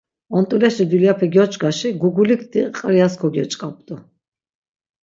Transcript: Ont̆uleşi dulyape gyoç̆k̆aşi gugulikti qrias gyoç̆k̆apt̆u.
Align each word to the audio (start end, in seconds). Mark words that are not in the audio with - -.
Ont̆uleşi 0.37 0.83
dulyape 0.89 1.27
gyoç̆k̆aşi 1.33 1.89
gugulikti 2.01 2.61
qrias 2.75 3.13
gyoç̆k̆apt̆u. 3.33 3.95